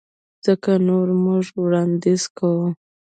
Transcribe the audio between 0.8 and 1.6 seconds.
نو موږ